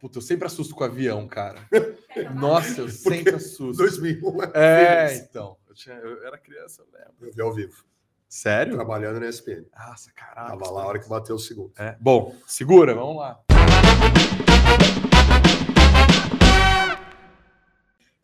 [0.00, 1.58] Puta, eu sempre assusto com avião, cara.
[2.34, 3.78] Nossa, eu sempre assusto.
[3.78, 5.56] 2001 É, então.
[5.68, 7.14] Eu, tinha- eu era criança, eu lembro.
[7.26, 7.84] Eu vi ao vivo,
[8.28, 8.74] Sério?
[8.74, 9.64] trabalhando na ESPN.
[9.76, 10.58] Nossa, caralho.
[10.58, 11.72] Tava lá a hora que bateu o segundo.
[11.76, 11.96] É.
[12.00, 13.40] Bom, segura, vamos lá.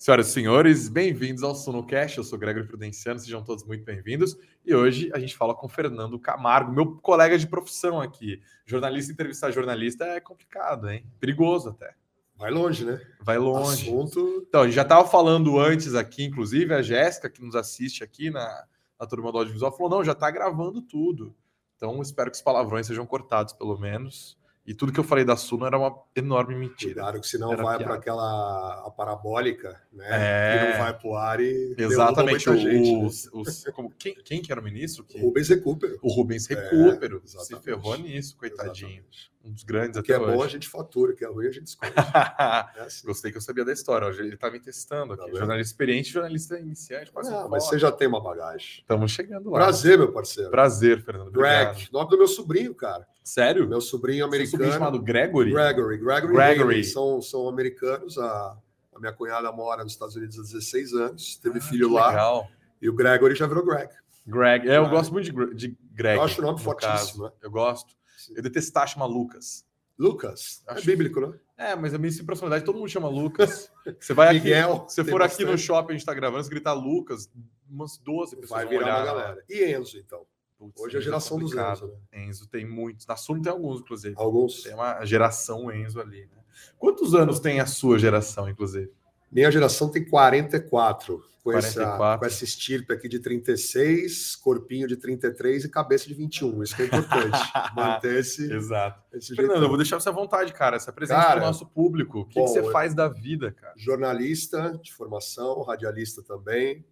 [0.05, 2.19] Senhoras e senhores, bem-vindos ao Sonocast.
[2.19, 4.37] Eu sou Gregory Prudenciano, sejam todos muito bem-vindos.
[4.63, 8.39] E hoje a gente fala com Fernando Camargo, meu colega de profissão aqui.
[8.67, 11.07] Jornalista entrevistar jornalista é complicado, hein?
[11.19, 11.95] Perigoso até.
[12.37, 13.01] Vai longe, né?
[13.19, 13.89] Vai longe.
[13.89, 14.45] Assunto.
[14.47, 18.29] Então, a gente já estava falando antes aqui, inclusive a Jéssica, que nos assiste aqui
[18.29, 18.67] na,
[19.01, 21.35] na turma do audiovisual, falou: não, já está gravando tudo.
[21.77, 24.37] Então, espero que os palavrões sejam cortados, pelo menos.
[24.67, 26.95] E tudo que eu falei da Suno era uma enorme mentira.
[26.95, 30.07] Cuidado que senão Era vai para aquela a parabólica, né?
[30.11, 30.57] É.
[30.57, 32.49] E não vai pro ar e Exatamente.
[32.49, 33.05] muita gente, né?
[33.07, 35.05] Os, os- como- quem, quem que era o ministro?
[35.05, 35.99] Que, Rubens Recupero.
[36.03, 37.65] o Rubens Recupero se exatamente.
[37.65, 38.89] ferrou nisso, coitadinho.
[38.89, 39.34] Exatamente.
[39.45, 40.53] Um dos grandes O que é bom a hoje.
[40.55, 41.93] gente fatura, o que é ruim a gente esconde.
[42.77, 43.07] É assim.
[43.07, 44.07] Gostei que eu sabia da história.
[44.09, 45.31] Hoje ele tá me testando aqui.
[45.31, 47.13] Tá jornalista experiente, jornalista iniciante.
[47.13, 48.81] Quase um mas você já tem uma bagagem.
[48.81, 49.59] Estamos chegando lá.
[49.59, 50.51] Prazer, meu parceiro.
[50.51, 51.29] Prazer, Fernando.
[51.29, 51.75] Obrigado.
[51.77, 53.07] Greg, nome do meu sobrinho, cara.
[53.23, 53.69] Sério?
[53.69, 54.73] Meu sobrinho Seu sobrinho americano.
[54.73, 55.51] chamado Gregory?
[55.53, 55.99] Gregory.
[55.99, 56.33] Gregory.
[56.35, 56.85] Gregory.
[56.85, 58.17] São, são americanos.
[58.19, 58.57] A,
[58.95, 61.37] a minha cunhada mora nos Estados Unidos há 16 anos.
[61.37, 62.09] Teve Ah, filho lá.
[62.09, 62.49] Legal.
[62.81, 63.91] E o Gregory já virou Greg.
[64.27, 64.69] Greg.
[64.69, 64.97] É, eu Greg.
[64.97, 66.17] gosto muito de, de Greg.
[66.17, 67.33] Eu acho o nome no fortíssimo, caso.
[67.43, 67.95] Eu gosto.
[68.35, 69.65] Eu detestar chamar Lucas.
[69.99, 70.63] Lucas.
[70.67, 71.39] Acho- É bíblico, né?
[71.57, 73.71] É, mas a minha sem personalidade, todo mundo chama Lucas.
[74.01, 74.87] Você vai aqui, Miguel.
[74.89, 77.31] se você for aqui no shopping, a gente tá gravando, se gritar Lucas,
[77.71, 79.23] umas 12 pessoas Vai virar olhar, uma né?
[79.23, 79.45] galera.
[79.49, 80.27] E Enzo, então.
[80.59, 81.53] Putz, Hoje é a Enzo geração dos.
[81.53, 82.25] Enzo, né?
[82.25, 83.07] Enzo tem muitos.
[83.07, 84.15] Na Suno tem alguns, inclusive.
[84.19, 84.63] Alguns.
[84.63, 86.23] Tem uma geração Enzo ali.
[86.27, 86.43] Né?
[86.79, 88.91] Quantos anos tem a sua geração, inclusive?
[89.31, 91.25] Minha geração tem 44.
[91.45, 92.21] Com, Essa, 44.
[92.21, 96.63] com essa estirpe aqui de 36, corpinho de 33 e cabeça de 21.
[96.63, 97.39] Isso que é importante.
[97.77, 99.03] Manter esse, Exato.
[99.13, 100.81] esse Fernando, eu vou deixar você à vontade, cara.
[100.81, 102.21] Se apresente Cara, para o nosso público.
[102.21, 103.75] O que, que bom, você eu- faz da vida, cara?
[103.77, 106.83] jornalista de formação, radialista também,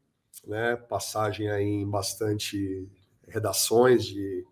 [0.46, 0.76] né?
[0.76, 2.86] Passagem aí em bastante
[3.26, 4.44] redações de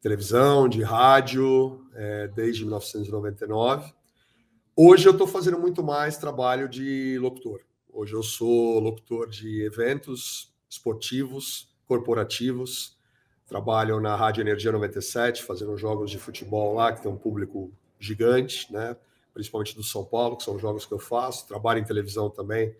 [0.00, 3.92] televisão, de rádio, é, desde 1999.
[4.76, 7.60] Hoje eu estou fazendo muito mais trabalho de locutor.
[7.92, 12.96] Hoje eu sou locutor de eventos esportivos, corporativos.
[13.46, 18.72] Trabalho na Rádio Energia 97, fazendo jogos de futebol lá, que tem um público gigante,
[18.72, 18.96] né?
[19.34, 21.48] principalmente do São Paulo, que são os jogos que eu faço.
[21.48, 22.74] Trabalho em televisão também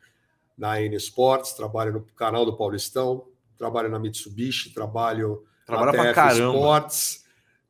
[0.56, 3.26] na N Sports, trabalho no canal do Paulistão,
[3.58, 6.54] trabalho na Mitsubishi, trabalho Trabalha na TF caramba.
[6.54, 7.24] Sports.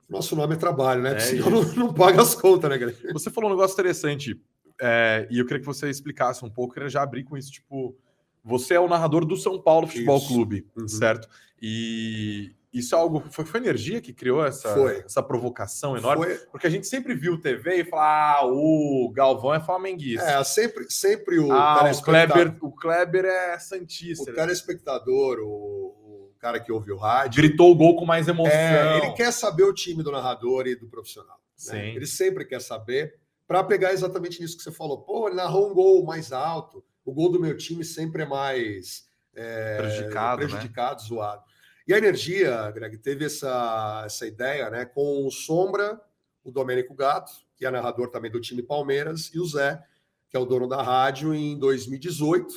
[0.08, 1.14] Nosso nome é trabalho, né?
[1.14, 2.98] É senão não, não paga as contas, né, galera?
[3.12, 4.40] Você falou um negócio interessante,
[4.80, 7.50] é, e eu queria que você explicasse um pouco, eu queria já abrir com isso,
[7.52, 7.96] tipo,
[8.42, 10.28] você é o narrador do São Paulo Futebol Isso.
[10.28, 10.88] Clube, Uhum.
[10.88, 11.28] certo?
[11.60, 14.98] E isso é algo, foi, foi a energia que criou essa, Foi.
[15.04, 16.24] essa provocação enorme?
[16.24, 20.24] Foi, Porque a gente sempre viu TV e fala, ah, o Galvão é flamenguista.
[20.24, 24.30] é, sempre, sempre o ah, o Kleber, o Kleber é santista.
[24.30, 28.52] o telespectador, o, o cara que ouve o rádio, Gritou o gol com mais emoção.
[28.54, 31.38] é, ele quer saber o time do narrador e do profissional.
[31.69, 31.88] né?
[31.90, 33.19] Ele sempre quer saber,
[33.50, 35.03] para pegar exatamente nisso que você falou.
[35.03, 39.09] Pô, ele narrou um gol mais alto, o gol do meu time sempre é mais
[39.34, 40.49] é, Prejudicado, né?
[40.49, 41.43] prejudicado zoado.
[41.84, 46.00] E a Energia, Greg, teve essa, essa ideia né, com o Sombra,
[46.44, 49.82] o Domênico Gato, que é narrador também do time Palmeiras, e o Zé,
[50.28, 52.55] que é o dono da rádio, em 2018,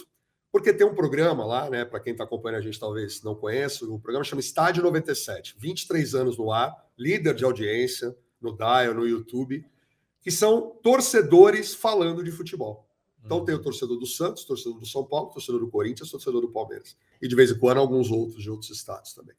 [0.51, 1.83] porque tem um programa lá, né?
[1.85, 6.13] Para quem está acompanhando a gente talvez não conheça, o programa chama Estádio 97, 23
[6.13, 9.65] anos no ar, líder de audiência no Dial, no YouTube,
[10.23, 12.87] que são torcedores falando de futebol.
[13.23, 13.45] Então Uhum.
[13.45, 16.95] tem o torcedor do Santos, torcedor do São Paulo, torcedor do Corinthians, torcedor do Palmeiras.
[17.21, 19.35] E de vez em quando alguns outros de outros estados também.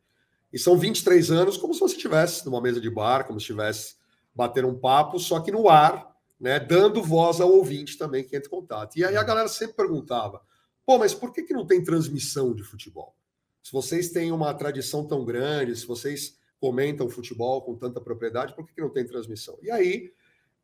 [0.53, 3.97] E são 23 anos como se você estivesse numa mesa de bar, como se estivesse
[4.35, 8.47] batendo um papo, só que no ar, né, dando voz ao ouvinte também que entra
[8.47, 8.97] em contato.
[8.97, 10.43] E aí a galera sempre perguntava:
[10.87, 13.17] "Pô, mas por que que não tem transmissão de futebol?
[13.63, 18.67] Se vocês têm uma tradição tão grande, se vocês comentam futebol com tanta propriedade, por
[18.67, 20.13] que que não tem transmissão?" E aí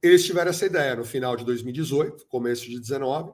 [0.03, 3.33] eles tiveram essa ideia no final de 2018, começo de 19,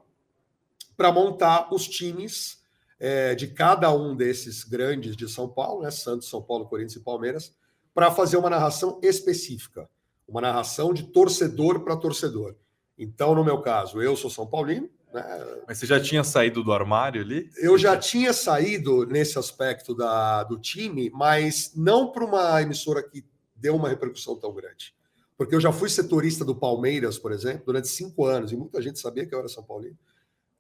[0.97, 2.63] para montar os times
[2.99, 7.01] é, de cada um desses grandes de São Paulo, né, Santos, São Paulo, Corinthians e
[7.01, 7.55] Palmeiras,
[7.95, 9.89] para fazer uma narração específica,
[10.27, 12.57] uma narração de torcedor para torcedor.
[12.99, 15.23] Então, no meu caso, eu sou São Paulino, né,
[15.69, 17.51] Mas você já tinha saído do armário ali?
[17.59, 23.25] eu já tinha saído nesse aspecto da, do time, mas não para uma emissora que
[23.55, 24.95] deu uma repercussão tão grande.
[25.37, 28.99] Porque eu já fui setorista do Palmeiras, por exemplo, durante cinco anos, e muita gente
[28.99, 29.99] sabia que eu era São Paulino.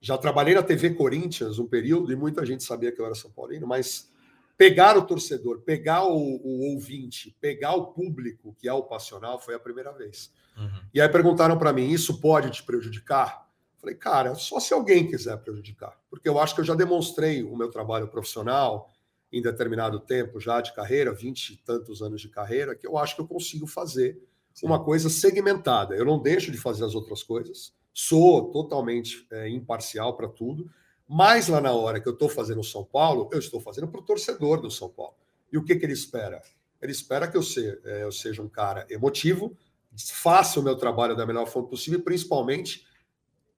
[0.01, 3.31] Já trabalhei na TV Corinthians um período, e muita gente sabia que eu era São
[3.31, 4.11] Paulino, mas
[4.57, 9.55] pegar o torcedor, pegar o, o ouvinte, pegar o público, que é o passional, foi
[9.55, 10.33] a primeira vez.
[10.57, 10.83] Uhum.
[10.93, 13.47] E aí perguntaram para mim: isso pode te prejudicar?
[13.79, 17.57] Falei, cara, só se alguém quiser prejudicar, porque eu acho que eu já demonstrei o
[17.57, 18.91] meu trabalho profissional
[19.33, 23.15] em determinado tempo já de carreira, vinte e tantos anos de carreira, que eu acho
[23.15, 24.21] que eu consigo fazer
[24.57, 24.67] Sim.
[24.67, 25.95] uma coisa segmentada.
[25.95, 30.71] Eu não deixo de fazer as outras coisas, sou totalmente é, imparcial para tudo,
[31.07, 34.01] mas lá na hora que eu estou fazendo o São Paulo, eu estou fazendo para
[34.01, 35.15] o torcedor do São Paulo.
[35.53, 36.41] E o que, que ele espera?
[36.81, 39.55] Ele espera que eu, ser, é, eu seja um cara emotivo,
[39.95, 42.87] faça o meu trabalho da melhor forma possível e, principalmente,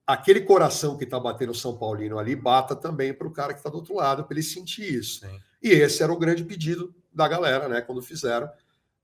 [0.05, 3.59] aquele coração que está batendo o São Paulino ali bata também para o cara que
[3.59, 5.21] está do outro lado, para ele sentir isso.
[5.21, 5.39] Sim.
[5.63, 8.49] E esse era o grande pedido da galera, né, quando fizeram.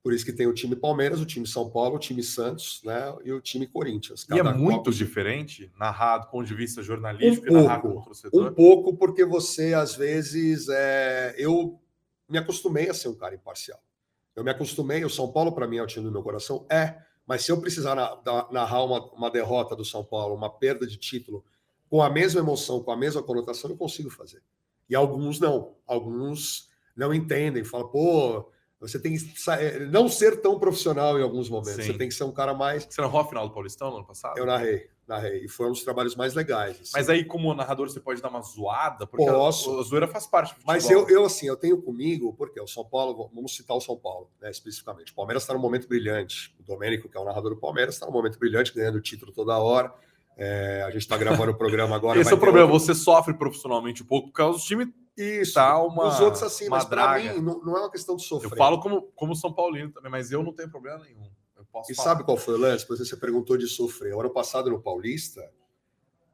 [0.05, 3.11] Por isso que tem o time Palmeiras, o time São Paulo, o time Santos, né,
[3.23, 4.23] e o time Corinthians.
[4.23, 8.51] Cada e é muito diferente narrado com ponto de vista jornalístico um torcedor?
[8.51, 11.33] Um pouco, porque você, às vezes, é...
[11.39, 11.81] eu
[12.29, 13.79] me acostumei a ser um cara imparcial.
[14.35, 16.99] Eu me acostumei, o São Paulo, para mim, é o time do meu coração, é.
[17.25, 17.95] Mas se eu precisar
[18.51, 21.43] narrar uma, uma derrota do São Paulo, uma perda de título,
[21.89, 24.43] com a mesma emoção, com a mesma conotação, eu consigo fazer.
[24.87, 25.73] E alguns não.
[25.87, 31.49] Alguns não entendem, falam, pô, você tem que eh, não ser tão profissional em alguns
[31.49, 31.83] momentos.
[31.83, 31.93] Sim.
[31.93, 32.85] Você tem que ser um cara mais.
[32.89, 34.37] Você narrou a final do Paulistão no ano passado?
[34.37, 35.45] Eu narrei, narrei.
[35.45, 36.81] E foi um dos trabalhos mais legais.
[36.81, 36.91] Assim.
[36.93, 39.07] Mas aí, como narrador, você pode dar uma zoada?
[39.07, 39.77] Porque Posso.
[39.77, 40.53] A, a zoeira faz parte.
[40.65, 43.95] Mas eu, eu, assim, eu tenho comigo, porque o São Paulo, vamos citar o São
[43.95, 45.13] Paulo, né, especificamente.
[45.13, 46.53] O Palmeiras está num momento brilhante.
[46.59, 49.31] O Domênico, que é o narrador do Palmeiras, está num momento brilhante, ganhando o título
[49.31, 49.93] toda hora.
[50.37, 52.19] É, a gente está gravando o programa agora.
[52.21, 52.85] Esse é o problema, outro...
[52.85, 56.67] você sofre profissionalmente um pouco por causa do time isso, tá uma, os outros assim,
[56.67, 58.51] mas para mim não, não, é uma questão de sofrer.
[58.51, 61.29] Eu falo como, como São Paulino também, mas eu não tenho problema nenhum.
[61.89, 62.09] e falar.
[62.09, 62.85] sabe qual foi o lance?
[62.87, 64.13] Você perguntou de sofrer.
[64.13, 65.49] O ano passado no Paulista,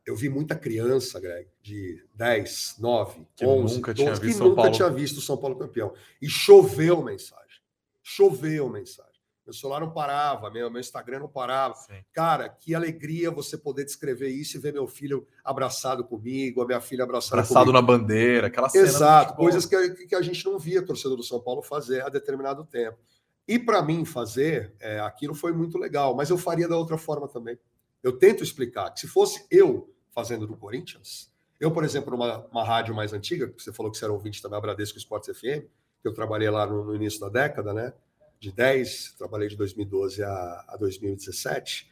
[0.06, 4.33] eu vi muita criança, Greg, de 10, 9, que 11, nunca 12, tinha visto que
[4.33, 4.72] São nunca Paulo.
[4.72, 5.94] tinha visto o São Paulo campeão.
[6.19, 7.62] E choveu mensagem.
[8.01, 9.10] Choveu mensagem.
[9.45, 11.73] Meu celular não parava, meu, meu Instagram não parava.
[11.73, 12.03] Sim.
[12.13, 16.79] Cara, que alegria você poder descrever isso e ver meu filho abraçado comigo, a minha
[16.79, 17.73] filha abraçada abraçado comigo.
[17.73, 18.85] na bandeira, aquela cena.
[18.85, 22.63] Exato, coisas que, que a gente não via torcedor do São Paulo fazer a determinado
[22.63, 22.99] tempo.
[23.47, 27.27] E para mim fazer, é, aquilo foi muito legal, mas eu faria da outra forma
[27.27, 27.57] também.
[28.03, 32.95] Eu tento explicar que se fosse eu fazendo do Corinthians, eu, por exemplo, numa rádio
[32.95, 35.65] mais antiga, que você falou que você era ouvinte também, a Bradesco Esportes FM,
[36.01, 37.94] que eu trabalhei lá no, no início da década, né?
[38.41, 41.88] De 10, trabalhei de 2012 a, a 2017,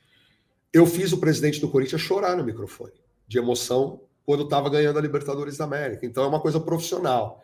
[0.73, 2.93] eu fiz o presidente do Corinthians chorar no microfone,
[3.27, 6.07] de emoção, quando estava ganhando a Libertadores da América.
[6.07, 7.43] Então é uma coisa profissional.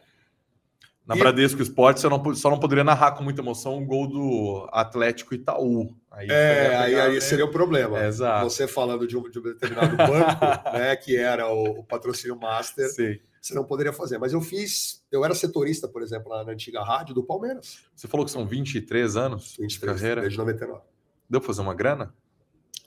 [1.06, 1.20] Na e...
[1.20, 5.36] Bradesco Esporte, você não, só não poderia narrar com muita emoção um gol do Atlético
[5.36, 5.96] Itaú.
[6.10, 8.00] Aí é, aí, aí seria o problema.
[8.00, 8.12] É,
[8.42, 12.90] você falando de um, de um determinado banco, né, que era o, o patrocínio master.
[12.90, 14.18] Sim você não poderia fazer.
[14.18, 17.86] Mas eu fiz, eu era setorista, por exemplo, na antiga rádio do Palmeiras.
[17.96, 20.22] Você falou que são 23 anos 23, de carreira?
[20.22, 20.82] desde 99.
[21.30, 22.12] Deu para fazer uma grana?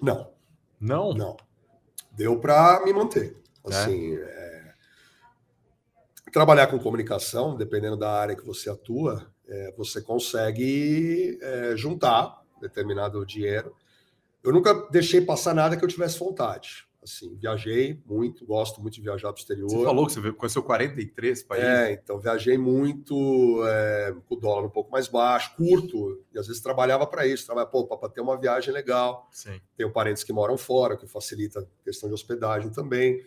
[0.03, 0.33] Não.
[0.81, 1.15] Não?
[1.15, 1.37] Não.
[2.11, 3.37] Deu para me manter.
[3.65, 3.69] É?
[3.69, 4.75] Assim, é?
[6.27, 6.33] É...
[6.33, 13.25] trabalhar com comunicação, dependendo da área que você atua, é, você consegue é, juntar determinado
[13.25, 13.77] dinheiro.
[14.43, 16.88] Eu nunca deixei passar nada que eu tivesse vontade.
[17.09, 19.71] Assim, viajei muito, gosto muito de viajar para o exterior.
[19.71, 21.69] Você falou que você conheceu 43 países.
[21.69, 26.47] É, então viajei muito, é, com o dólar um pouco mais baixo, curto, e às
[26.47, 29.27] vezes trabalhava para isso, trabalhava, pô, para ter uma viagem legal.
[29.33, 29.59] Sim.
[29.75, 33.25] Tenho parentes que moram fora, que facilita a questão de hospedagem também.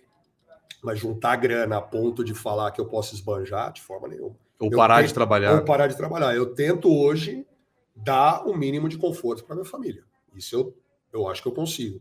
[0.83, 4.35] Mas juntar grana a ponto de falar que eu posso esbanjar, de forma nenhuma.
[4.59, 5.55] Ou eu parar tento, de trabalhar.
[5.55, 6.35] Ou parar de trabalhar.
[6.35, 7.47] Eu tento hoje
[7.95, 10.03] dar o mínimo de conforto para minha família.
[10.35, 10.77] Isso eu,
[11.11, 11.99] eu acho que eu consigo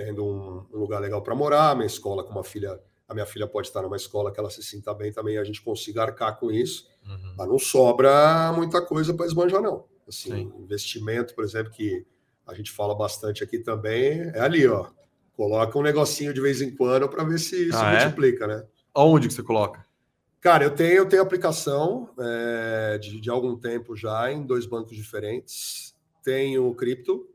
[0.00, 3.46] tendo um, um lugar legal para morar, minha escola com uma filha, a minha filha
[3.46, 6.50] pode estar numa escola que ela se sinta bem também, a gente consiga arcar com
[6.50, 7.34] isso, uhum.
[7.36, 9.84] mas não sobra muita coisa para esbanjar não.
[10.08, 10.52] Assim, Sim.
[10.58, 12.06] investimento, por exemplo, que
[12.46, 14.88] a gente fala bastante aqui também, é ali, ó.
[15.36, 18.00] Coloca um negocinho de vez em quando para ver se ah, é?
[18.00, 18.64] multiplica, né?
[18.94, 19.84] Aonde que você coloca?
[20.40, 24.96] Cara, eu tenho, eu tenho aplicação é, de, de algum tempo já em dois bancos
[24.96, 25.94] diferentes.
[26.22, 27.28] Tenho cripto,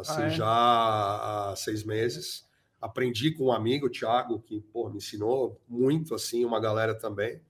[0.00, 0.30] assim, ah, é?
[0.30, 2.48] já há seis meses.
[2.80, 7.40] Aprendi com um amigo, o Thiago, que pô, me ensinou muito, assim, uma galera também.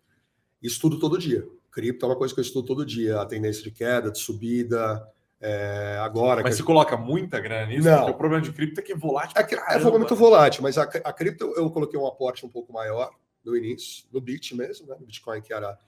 [0.62, 1.46] Estudo todo dia.
[1.70, 5.06] Cripto é uma coisa que eu estudo todo dia, a tendência de queda, de subida.
[5.40, 6.42] É, agora.
[6.42, 6.66] Mas você gente...
[6.66, 7.88] coloca muita grana nisso?
[7.88, 8.10] Não.
[8.10, 9.40] o problema de cripto é que é volátil.
[9.40, 12.72] É, que, é muito volátil, mas a, a cripto eu coloquei um aporte um pouco
[12.72, 13.10] maior
[13.42, 14.96] no início, no Bit mesmo, né?
[15.00, 15.78] No Bitcoin, que era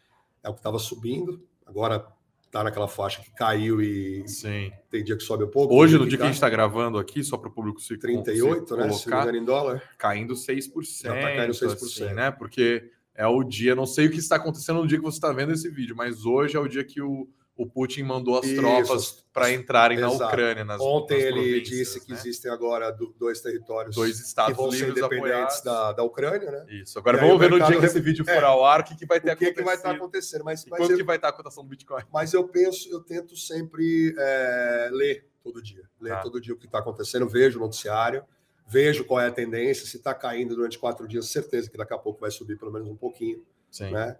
[0.42, 1.46] é o que estava subindo.
[1.66, 2.06] Agora
[2.52, 4.70] tá naquela faixa que caiu e Sim.
[4.90, 5.74] tem dia que sobe um pouco.
[5.74, 8.68] Hoje, no dia que a gente está gravando aqui, só para o público se 38,
[8.68, 8.88] se né?
[8.88, 9.82] Colocar, se não engano, em dólar.
[9.96, 10.68] Caindo 6%.
[11.02, 11.72] Já tá caindo 6%.
[11.72, 12.30] Assim, né?
[12.30, 15.32] Porque é o dia, não sei o que está acontecendo no dia que você está
[15.32, 18.56] vendo esse vídeo, mas hoje é o dia que o, o Putin mandou as Isso.
[18.56, 20.18] tropas para entrarem Exato.
[20.18, 20.64] na Ucrânia.
[20.64, 22.18] Nas, Ontem nas ele disse que né?
[22.18, 26.66] existem agora dois territórios, dois estados que vão ser independentes da, da Ucrânia, né?
[26.68, 26.98] Isso.
[26.98, 28.96] Agora e vamos ver no dia que esse vídeo for é, ao ar o que,
[28.96, 30.44] que vai ter o que, que vai estar acontecendo.
[30.44, 32.02] Mas, mas quanto eu, que vai estar a cotação do Bitcoin?
[32.12, 36.20] Mas eu penso, eu tento sempre é, ler todo dia, ler tá.
[36.20, 38.24] todo dia o que está acontecendo, vejo o noticiário,
[38.66, 39.86] vejo qual é a tendência.
[39.86, 42.88] Se está caindo durante quatro dias, certeza que daqui a pouco vai subir pelo menos
[42.88, 43.90] um pouquinho, Sim.
[43.90, 44.16] né?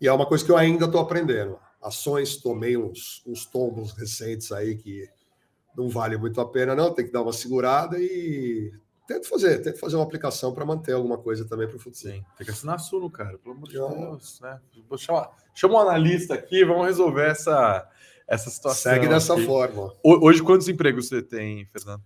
[0.00, 4.52] E é uma coisa que eu ainda estou aprendendo ações, tomei uns, uns tombos recentes
[4.52, 5.08] aí que
[5.76, 6.92] não vale muito a pena, não.
[6.92, 8.72] Tem que dar uma segurada e
[9.06, 12.12] tento fazer, tento fazer uma aplicação para manter alguma coisa também para o futuro.
[12.12, 14.60] Sim, tem que assinar Suno, cara, pelo amor de Deus, né?
[14.88, 17.88] Vou chamar, chama um analista aqui, vamos resolver essa,
[18.28, 18.92] essa situação.
[18.92, 19.46] Segue dessa aqui.
[19.46, 19.92] forma.
[20.04, 22.04] Hoje, quantos empregos você tem, Fernando?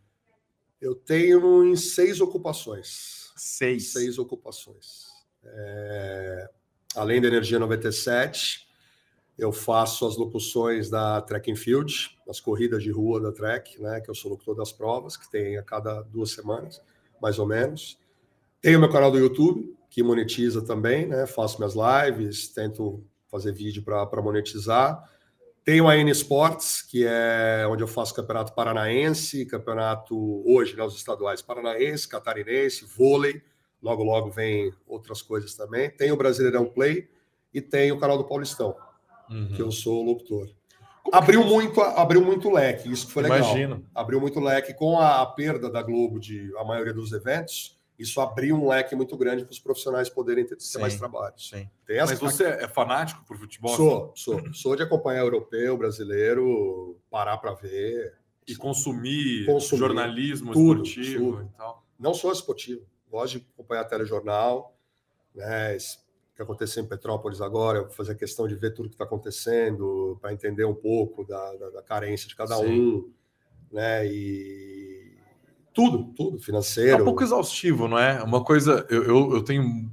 [0.81, 3.33] Eu tenho em seis ocupações.
[3.37, 3.93] Seis?
[3.93, 5.07] Seis ocupações.
[5.45, 6.49] É...
[6.95, 8.64] Além da Energia 97,
[9.39, 14.01] eu faço as locuções da Track and Field, as corridas de rua da Trek, né,
[14.01, 16.81] que eu sou locutor das provas, que tem a cada duas semanas,
[17.21, 17.99] mais ou menos.
[18.61, 23.83] Tenho meu canal do YouTube, que monetiza também, né, faço minhas lives, tento fazer vídeo
[23.83, 25.11] para monetizar.
[25.65, 30.95] Tenho a N Sports, que é onde eu faço campeonato paranaense, campeonato hoje, né, os
[30.95, 33.43] estaduais paranaense, catarinense, vôlei.
[33.83, 35.91] Logo, logo vem outras coisas também.
[35.91, 37.09] Tem o Brasileirão Play
[37.53, 38.75] e tem o canal do Paulistão
[39.31, 39.53] uhum.
[39.55, 40.49] que eu sou locutor.
[41.03, 41.49] Como abriu que...
[41.49, 43.39] muito, abriu muito leque, isso foi legal.
[43.39, 43.87] Imagino.
[43.95, 47.79] Abriu muito leque com a, a perda da Globo de a maioria dos eventos.
[47.99, 51.35] Isso abriu um leque muito grande para os profissionais poderem ter, ter mais trabalho.
[51.37, 51.69] Sim.
[51.89, 53.77] Mas você é fanático por futebol?
[53.77, 54.53] Sou, sou.
[54.53, 58.15] Sou de acompanhar europeu, brasileiro, parar para ver.
[58.47, 61.51] E consumir, consumir jornalismo tudo, esportivo tudo.
[61.55, 61.85] e tal.
[61.99, 62.83] Não só esportivo.
[63.11, 64.77] Gosto de acompanhar telejornal,
[65.35, 65.77] né,
[66.35, 70.65] que aconteceu em Petrópolis agora, fazer questão de ver tudo que está acontecendo, para entender
[70.65, 72.81] um pouco da, da, da carência de cada Sim.
[72.81, 73.13] um,
[73.71, 74.07] né?
[74.07, 75.17] E
[75.73, 76.99] tudo, tudo, financeiro.
[76.99, 78.23] É um pouco exaustivo, não é?
[78.23, 79.91] Uma coisa, eu, eu, eu tenho,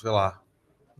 [0.00, 0.42] sei lá,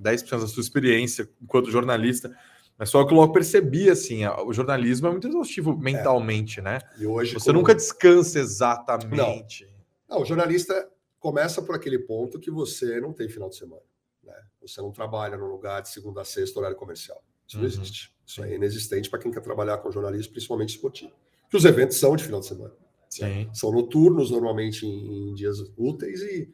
[0.01, 2.35] 10% da sua experiência enquanto jornalista,
[2.77, 6.63] mas só que eu logo percebi, assim, o jornalismo é muito exaustivo mentalmente, é.
[6.63, 6.79] né?
[6.99, 7.61] E hoje, Você como...
[7.61, 9.67] nunca descansa exatamente.
[10.09, 10.17] Não.
[10.17, 13.83] não, o jornalista começa por aquele ponto que você não tem final de semana.
[14.25, 14.35] Né?
[14.63, 17.23] Você não trabalha num lugar de segunda a sexta, horário comercial.
[17.47, 17.63] Isso uhum.
[17.63, 18.15] não existe.
[18.27, 21.13] Isso é inexistente para quem quer trabalhar com jornalismo, principalmente esportivo.
[21.51, 22.75] Que os eventos são de final de semana.
[23.21, 23.49] Né?
[23.53, 26.53] São noturnos, normalmente em, em dias úteis, e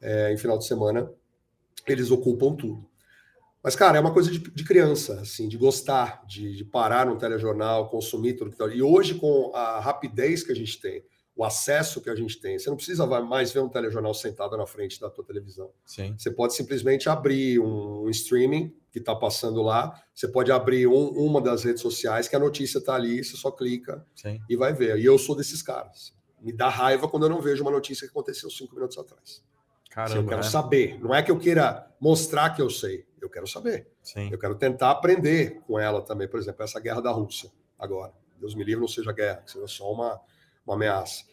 [0.00, 1.10] é, em final de semana
[1.86, 2.88] eles ocupam tudo.
[3.62, 7.18] Mas, cara, é uma coisa de, de criança, assim, de gostar, de, de, parar no
[7.18, 8.66] telejornal, consumir tudo que tá.
[8.68, 11.04] E hoje, com a rapidez que a gente tem,
[11.40, 12.58] o acesso que a gente tem.
[12.58, 15.70] Você não precisa mais ver um telejornal sentado na frente da tua televisão.
[15.86, 16.14] Sim.
[16.18, 19.98] Você pode simplesmente abrir um, streaming que está passando lá.
[20.14, 23.50] Você pode abrir um, uma das redes sociais que a notícia está ali, você só
[23.50, 24.38] clica Sim.
[24.50, 24.98] e vai ver.
[24.98, 26.14] E eu sou desses caras.
[26.42, 29.42] Me dá raiva quando eu não vejo uma notícia que aconteceu cinco minutos atrás.
[29.88, 31.00] Caramba, assim, eu quero saber.
[31.00, 33.06] Não é que eu queira mostrar que eu sei.
[33.18, 33.88] Eu quero saber.
[34.02, 34.28] Sim.
[34.30, 36.28] Eu quero tentar aprender com ela também.
[36.28, 38.12] Por exemplo, essa guerra da Rússia agora.
[38.38, 40.20] Deus me livre, não seja guerra, que seja só uma,
[40.66, 41.24] uma ameaça.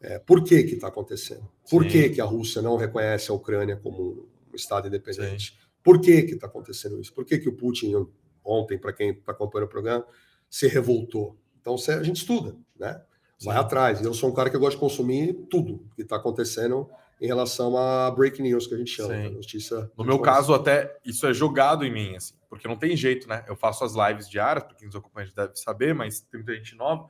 [0.00, 1.48] É, por que que está acontecendo?
[1.70, 5.50] Por que que a Rússia não reconhece a Ucrânia como um Estado independente?
[5.50, 5.56] Sim.
[5.82, 7.12] Por que que está acontecendo isso?
[7.12, 8.06] Por que que o Putin,
[8.44, 10.06] ontem, para quem está acompanhando o programa,
[10.48, 11.36] se revoltou?
[11.60, 13.02] Então, a gente estuda, né?
[13.44, 13.60] Vai Sim.
[13.60, 14.02] atrás.
[14.02, 16.88] Eu sou um cara que gosta de consumir tudo que está acontecendo
[17.20, 19.28] em relação a break news, que a gente chama, né?
[19.28, 19.90] notícia.
[19.96, 23.44] No meu caso, até isso é jogado em mim, assim, porque não tem jeito, né?
[23.48, 26.74] Eu faço as lives diárias, para quem nos acompanha deve saber, mas tem muita gente
[26.76, 27.06] nova.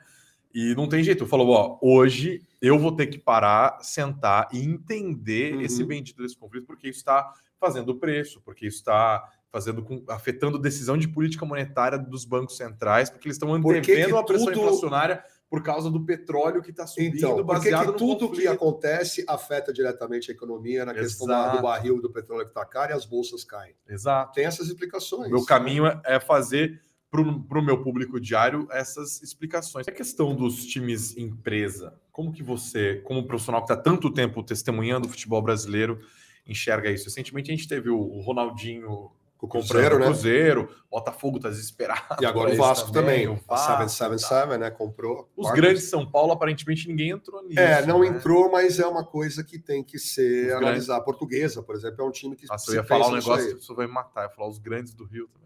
[0.56, 1.26] E não tem jeito.
[1.26, 5.60] Falou, ó, hoje eu vou ter que parar, sentar e entender uhum.
[5.60, 9.22] esse bendito desse conflito, porque isso está fazendo preço, porque isso está
[9.52, 14.25] fazendo com, afetando decisão de política monetária dos bancos centrais, porque eles estão antevendo a
[14.25, 14.60] pressão tudo...
[14.60, 18.40] inflacionária por causa do petróleo que está subindo, então, baseado que tudo conflito.
[18.40, 21.06] que acontece afeta diretamente a economia na Exato.
[21.06, 23.75] questão do barril do petróleo que está caro e as bolsas caem.
[23.86, 24.32] Exato.
[24.32, 25.28] Tem essas explicações.
[25.28, 26.80] O meu caminho é, é fazer
[27.49, 29.87] para o meu público diário essas explicações.
[29.88, 35.06] A questão dos times empresa, como que você, como profissional que está tanto tempo testemunhando
[35.06, 36.00] o futebol brasileiro,
[36.46, 37.04] enxerga isso?
[37.04, 40.06] Recentemente a gente teve o Ronaldinho o Cruzeiro, né?
[40.06, 42.23] Cruzeiro, Botafogo está desesperado.
[42.23, 43.28] E agora o Vasco também, também.
[43.28, 44.58] o Vasco, 777, tá.
[44.58, 44.70] né?
[44.70, 45.28] Comprou.
[45.37, 47.61] Os grandes de São Paulo, aparentemente, ninguém entrou nisso.
[47.61, 48.08] É, não né?
[48.08, 51.00] entrou, mas é uma coisa que tem que ser analisada.
[51.00, 52.46] A portuguesa, por exemplo, é um time que.
[52.46, 54.23] Nossa, eu ia falar um negócio que a pessoa vai me matar.
[54.23, 55.46] Eu ia falar os grandes do Rio também,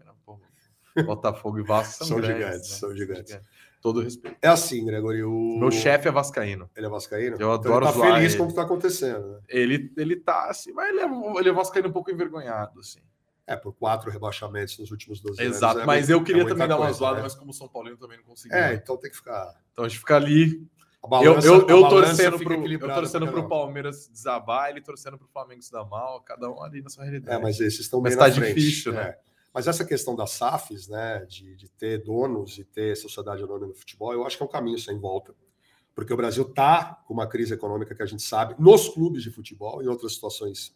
[1.05, 2.77] Botafogo e Vasco são, são grandes, gigantes, né?
[2.77, 3.39] são gigantes.
[3.81, 4.37] Todo respeito.
[4.41, 5.23] É assim, Gregory.
[5.23, 5.57] O...
[5.57, 6.69] Meu chefe é vascaíno.
[6.75, 7.31] Ele é vascaíno?
[7.31, 8.37] Eu então adoro ele tá feliz ele.
[8.37, 9.27] com o que tá acontecendo.
[9.27, 9.39] Né?
[9.49, 12.99] Ele, ele tá assim, mas ele é, ele é vascaíno um pouco envergonhado, assim.
[13.47, 15.57] É, por quatro rebaixamentos nos últimos 12 anos.
[15.57, 17.23] Exato, é mas eu queria é também dar uma zoada, né?
[17.23, 18.55] mas como São Paulino também não conseguiu.
[18.55, 19.59] É, então tem que ficar.
[19.71, 20.63] Então a gente fica ali.
[21.09, 25.29] Balança, eu, eu, eu torcendo para eu torcendo pro Palmeiras desabar, ele torcendo para o
[25.29, 27.35] Flamengo se dar mal, cada um ali na sua realidade.
[27.35, 29.01] É, mas esses estão bem mas tá difícil, né?
[29.01, 29.30] É.
[29.53, 33.73] Mas essa questão das SAFs, né, de, de ter donos e ter sociedade anônima no
[33.73, 35.33] futebol, eu acho que é um caminho sem volta.
[35.93, 39.29] Porque o Brasil está com uma crise econômica que a gente sabe, nos clubes de
[39.29, 40.73] futebol, em outras situações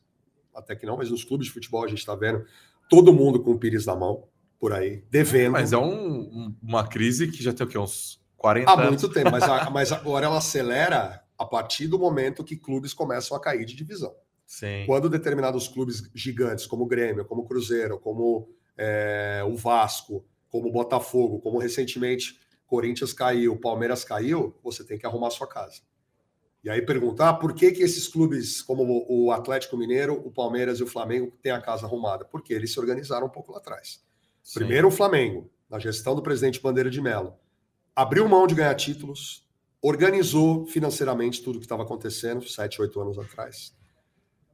[0.53, 2.45] até que não, mas nos clubes de futebol a gente está vendo
[2.89, 4.27] todo mundo com o Pires na mão,
[4.59, 5.53] por aí, devendo.
[5.53, 7.77] Mas é um, uma crise que já tem o quê?
[7.77, 8.85] Uns 40 Há anos?
[8.85, 12.93] Há muito tempo, mas, a, mas agora ela acelera a partir do momento que clubes
[12.93, 14.15] começam a cair de divisão.
[14.45, 14.85] Sim.
[14.85, 20.69] Quando determinados clubes gigantes, como o Grêmio, como o Cruzeiro, como é, o Vasco, como
[20.69, 25.81] o Botafogo, como recentemente Corinthians caiu, Palmeiras caiu, você tem que arrumar sua casa.
[26.63, 30.79] E aí perguntar ah, por que, que esses clubes, como o Atlético Mineiro, o Palmeiras
[30.79, 32.25] e o Flamengo, têm a casa arrumada?
[32.25, 34.03] Porque eles se organizaram um pouco lá atrás.
[34.41, 34.59] Sim.
[34.59, 37.35] Primeiro, o Flamengo, na gestão do presidente Bandeira de Mello,
[37.95, 39.47] abriu mão de ganhar títulos,
[39.79, 43.71] organizou financeiramente tudo o que estava acontecendo sete, oito anos atrás,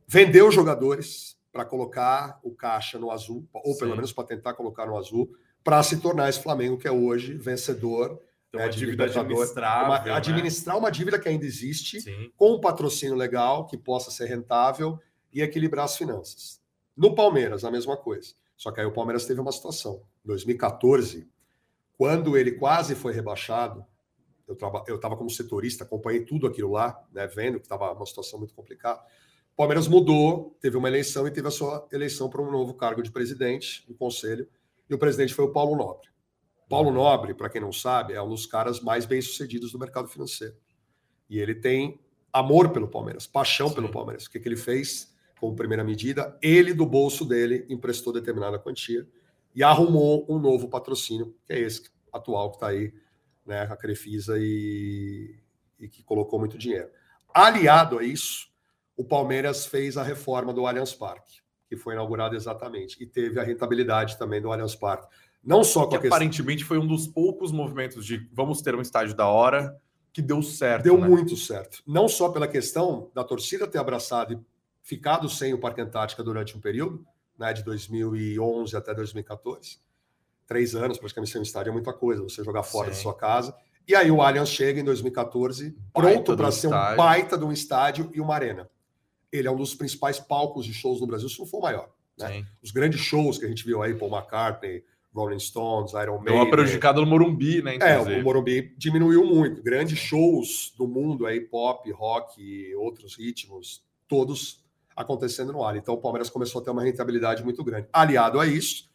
[0.06, 3.98] vendeu jogadores para colocar o caixa no azul, ou pelo Sim.
[3.98, 8.20] menos para tentar colocar no azul, para se tornar esse Flamengo que é hoje vencedor
[8.51, 9.88] então, né, uma dívida administrável.
[9.88, 10.12] Uma, né?
[10.12, 12.31] Administrar uma dívida que ainda existe, Sim.
[12.36, 15.00] com um patrocínio legal que possa ser rentável
[15.31, 16.62] e equilibrar as finanças.
[16.96, 18.34] No Palmeiras, a mesma coisa.
[18.58, 20.03] Só que aí o Palmeiras teve uma situação.
[20.25, 21.27] Em 2014,
[21.98, 23.86] quando ele quase foi rebaixado,
[24.46, 28.53] eu estava como setorista, acompanhei tudo aquilo lá, né, vendo que estava uma situação muito
[28.53, 29.01] complicada.
[29.53, 33.03] O Palmeiras mudou, teve uma eleição e teve a sua eleição para um novo cargo
[33.03, 34.48] de presidente do conselho,
[34.89, 36.10] e o presidente foi o Paulo Nobre.
[36.70, 40.55] Paulo Nobre, para quem não sabe, é um dos caras mais bem-sucedidos do mercado financeiro.
[41.29, 42.00] E ele tem
[42.31, 43.75] amor pelo Palmeiras, paixão Sim.
[43.75, 44.25] pelo Palmeiras.
[44.25, 46.38] O que, que ele fez como primeira medida?
[46.41, 49.08] Ele, do bolso dele, emprestou determinada quantia
[49.53, 52.93] e arrumou um novo patrocínio, que é esse atual que está aí,
[53.46, 55.36] né, a Crefisa, e,
[55.79, 56.89] e que colocou muito dinheiro.
[57.34, 58.50] Aliado a isso,
[59.01, 63.44] o Palmeiras fez a reforma do Allianz Parque, que foi inaugurado exatamente, e teve a
[63.44, 65.07] rentabilidade também do Allianz Parque.
[65.44, 69.16] Não só com que aparentemente foi um dos poucos movimentos de vamos ter um estádio
[69.16, 69.75] da hora
[70.14, 70.83] que deu certo.
[70.83, 71.07] Deu né?
[71.07, 71.81] muito certo.
[71.87, 74.40] Não só pela questão da torcida ter abraçado e
[74.83, 77.03] ficado sem o Parque Antártica durante um período,
[77.40, 79.79] né, de 2011 até 2014.
[80.46, 82.98] Três anos, praticamente sem um estádio é muita coisa, você jogar fora Sim.
[82.98, 83.55] da sua casa.
[83.87, 88.11] E aí o Allianz chega em 2014, pronto para ser um baita de um estádio
[88.14, 88.70] e uma arena.
[89.31, 91.89] Ele é um dos principais palcos de shows no Brasil, se não for o maior.
[92.17, 92.46] Né?
[92.61, 96.25] Os grandes shows que a gente viu aí, Paul McCartney, Rolling Stones, Iron Maiden.
[96.25, 97.75] Deu uma prejudicada no Morumbi, né?
[97.75, 98.13] Inclusive.
[98.13, 99.61] É, o Morumbi diminuiu muito.
[99.61, 104.63] Grandes shows do mundo aí, pop, rock, outros ritmos, todos
[104.96, 105.75] acontecendo no ar.
[105.75, 107.87] Então o Palmeiras começou a ter uma rentabilidade muito grande.
[107.91, 108.89] Aliado a isso,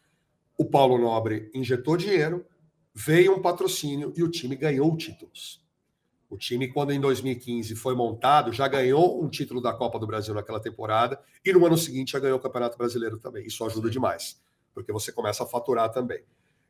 [0.56, 2.46] o Paulo Nobre injetou dinheiro,
[2.94, 5.62] veio um patrocínio e o time ganhou títulos.
[6.28, 10.34] O time, quando em 2015 foi montado, já ganhou um título da Copa do Brasil
[10.34, 13.46] naquela temporada e no ano seguinte já ganhou o Campeonato Brasileiro também.
[13.46, 14.44] Isso ajuda demais
[14.76, 16.22] porque você começa a faturar também.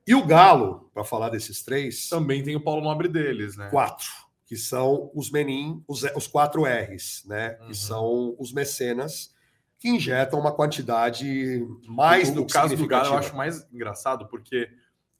[0.06, 2.08] E o Galo, para falar desses três.
[2.08, 3.68] Também tem o Paulo Nobre deles, né?
[3.68, 4.06] Quatro,
[4.46, 7.58] que são os Menin, os, os quatro R's, né?
[7.60, 7.66] Uhum.
[7.66, 9.34] Que são os mecenas
[9.80, 13.66] que injetam uma quantidade mais o, do que O caso do Galo eu acho mais
[13.72, 14.70] engraçado, porque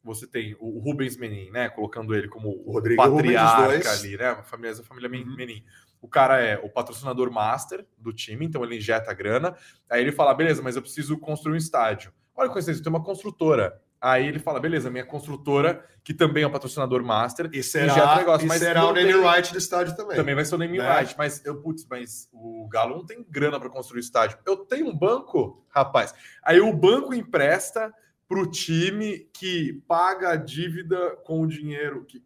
[0.06, 1.68] você tem o Rubens Menin, né?
[1.68, 4.28] Colocando ele como o Rodrigo patriarca ali, né?
[4.28, 5.36] A família, a família uhum.
[5.36, 5.64] Menin.
[6.00, 9.56] O cara é o patrocinador master do time, então ele injeta a grana.
[9.90, 12.12] Aí ele fala: beleza, mas eu preciso construir um estádio.
[12.34, 13.82] Olha que coincidência, tem uma construtora.
[14.00, 18.44] Aí ele fala, beleza, minha construtora, que também é um patrocinador master, e será, negócio,
[18.44, 20.16] e mas será o naming right do estádio também.
[20.16, 20.98] Também vai ser o naming né?
[20.98, 24.38] right, mas eu, putz, mas o Galo não tem grana para construir estádio.
[24.46, 26.14] Eu tenho um banco, rapaz.
[26.42, 27.92] Aí o banco empresta
[28.28, 32.22] para o time que paga a dívida com o dinheiro que,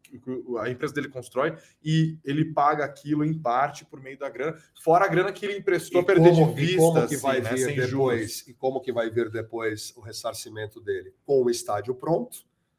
[0.59, 5.05] a empresa dele constrói e ele paga aquilo em parte por meio da grana, fora
[5.05, 6.75] a grana que ele emprestou a perder de vista.
[6.75, 8.49] E como que assim, vai né, vir depois?
[8.49, 11.13] E como que vai vir depois o ressarcimento dele?
[11.25, 12.39] Com o estádio pronto,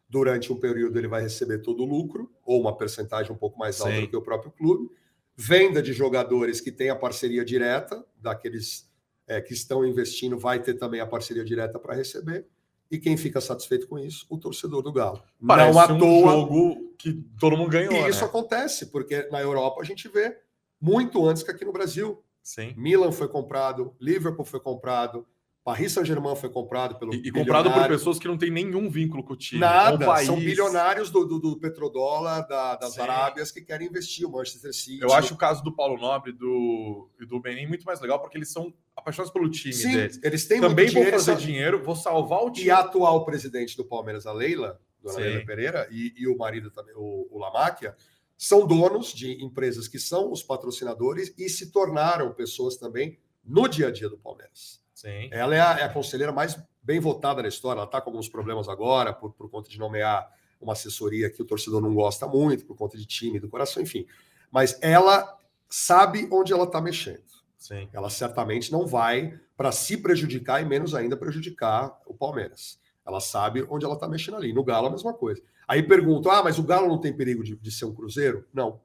[0.10, 3.79] durante um período ele vai receber todo o lucro, ou uma percentagem um pouco mais
[3.79, 4.01] alta Sim.
[4.01, 4.89] do que o próprio clube.
[5.36, 8.89] Venda de jogadores que tem a parceria direta, daqueles
[9.27, 12.47] é, que estão investindo, vai ter também a parceria direta para receber
[12.91, 14.27] e quem fica satisfeito com isso?
[14.30, 15.23] O torcedor do Galo.
[15.47, 17.93] Parece não à um toa, jogo que todo mundo ganhou.
[17.93, 18.25] E isso né?
[18.25, 20.38] acontece, porque na Europa a gente vê
[20.80, 22.21] muito antes que aqui no Brasil.
[22.43, 22.73] Sim.
[22.75, 25.25] Milan foi comprado, Liverpool foi comprado,
[25.63, 27.13] Paris Saint-Germain foi comprado pelo.
[27.13, 29.62] E, e comprado por pessoas que não têm nenhum vínculo com o time.
[29.62, 30.12] Nada.
[30.12, 33.01] O São bilionários do, do, do petrodólar, da, das Sim.
[33.01, 34.27] Arábias, que querem investir.
[34.27, 34.99] O Manchester City.
[35.01, 38.38] Eu acho o caso do Paulo Nobre do, e do Benin muito mais legal, porque
[38.38, 40.20] eles são apaixonados pelo time Sim, deles.
[40.24, 41.20] eles têm Também muito vou dinheiro.
[41.20, 41.46] fazer sabe?
[41.46, 42.68] dinheiro, vou salvar o time.
[42.68, 45.22] E a atual presidente do Palmeiras, a Leila, dona Sim.
[45.22, 47.96] Leila Pereira, e, e o marido também, o, o Lamáquia,
[48.38, 53.88] são donos de empresas que são os patrocinadores e se tornaram pessoas também no dia
[53.88, 54.82] a dia do Palmeiras.
[54.94, 55.30] Sim.
[55.32, 57.80] Ela é a, é a conselheira mais bem votada da história.
[57.80, 60.28] Ela está com alguns problemas agora, por, por conta de nomear
[60.60, 64.06] uma assessoria que o torcedor não gosta muito, por conta de time, do coração, enfim.
[64.52, 65.38] Mas ela
[65.70, 67.31] sabe onde ela está mexendo.
[67.62, 67.88] Sim.
[67.93, 72.82] Ela certamente não vai para se prejudicar e menos ainda prejudicar o Palmeiras.
[73.06, 74.52] Ela sabe onde ela está mexendo ali.
[74.52, 75.43] No Galo, a mesma coisa.
[75.67, 78.47] Aí pergunto: ah, mas o Galo não tem perigo de, de ser um Cruzeiro?
[78.52, 78.82] Não.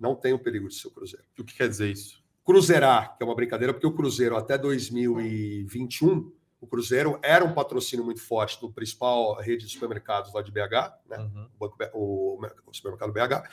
[0.00, 1.24] Não tem o perigo de ser um Cruzeiro.
[1.38, 2.20] O que quer dizer isso?
[2.44, 8.04] Cruzeirar, que é uma brincadeira, porque o Cruzeiro até 2021, o Cruzeiro era um patrocínio
[8.04, 11.18] muito forte do principal rede de supermercados lá de BH, né?
[11.18, 11.48] Uhum.
[11.54, 13.48] o, banco o, o supermercado BH.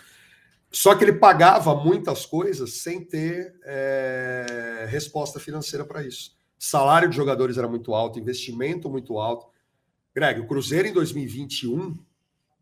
[0.72, 6.36] Só que ele pagava muitas coisas sem ter é, resposta financeira para isso.
[6.58, 9.48] Salário de jogadores era muito alto, investimento muito alto.
[10.14, 11.98] Greg, o Cruzeiro em 2021,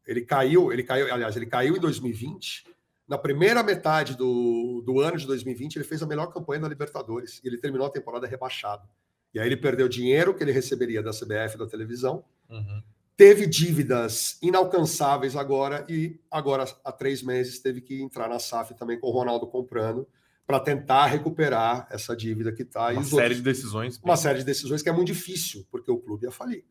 [0.05, 2.65] ele caiu, ele caiu, aliás, ele caiu em 2020.
[3.07, 7.41] Na primeira metade do, do ano de 2020, ele fez a melhor campanha da Libertadores.
[7.43, 8.87] E ele terminou a temporada rebaixado.
[9.33, 12.83] E aí ele perdeu dinheiro que ele receberia da CBF da televisão, Uhum.
[13.15, 18.99] Teve dívidas inalcançáveis agora e agora há três meses teve que entrar na SAF também
[18.99, 20.07] com o Ronaldo comprando
[20.45, 23.99] para tentar recuperar essa dívida que está Uma série de decisões.
[24.03, 26.65] uma série de decisões que é muito difícil porque o clube ia falir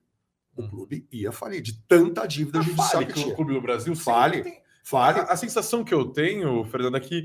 [0.55, 0.69] o Hum.
[0.69, 3.61] clube ia falir de tanta dívida Ah, judicial fale que que o tinha Clube do
[3.63, 4.43] Brasil Fale.
[4.43, 7.25] tem- fale A, a sensação que eu tenho, Fernando, é que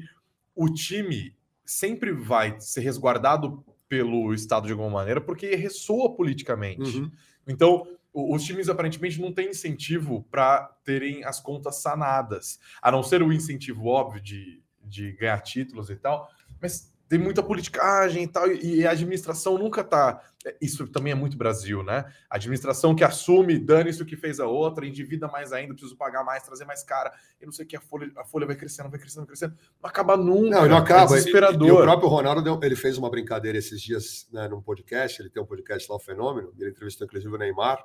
[0.56, 6.97] o time sempre vai ser resguardado pelo Estado de alguma maneira, porque ressoa politicamente.
[6.99, 7.12] Uhum.
[7.47, 7.86] Então,
[8.17, 13.32] os times aparentemente não têm incentivo para terem as contas sanadas, a não ser o
[13.32, 18.86] incentivo óbvio de, de ganhar títulos e tal, mas tem muita politicagem e tal, e,
[18.86, 20.21] a administração nunca tá.
[20.62, 22.06] Isso também é muito Brasil, né?
[22.30, 26.23] A administração que assume, dane isso que fez a outra, endivida mais ainda, preciso pagar
[26.23, 28.89] mais, trazer mais cara, e não sei o que, a folha, a folha vai crescendo,
[28.89, 30.62] vai crescendo, vai crescendo, não acaba nunca.
[30.62, 31.13] Não, não acaba.
[31.13, 31.67] É desesperador.
[31.67, 35.21] E, e o próprio Ronaldo ele fez uma brincadeira esses dias né, num podcast.
[35.21, 36.53] Ele tem um podcast lá, o Fenômeno.
[36.58, 37.77] Ele entrevistou inclusive o Neymar.